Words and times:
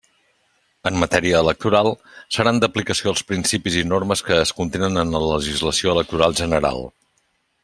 En 0.89 0.95
matèria 1.01 1.41
electoral, 1.45 1.89
seran 2.37 2.61
d'aplicació 2.63 3.13
els 3.13 3.23
principis 3.33 3.77
i 3.83 3.85
normes 3.93 4.27
que 4.31 4.41
es 4.47 4.55
contenen 4.63 4.99
en 5.05 5.15
la 5.21 5.25
legislació 5.29 5.97
electoral 5.99 6.39
general. 6.45 6.87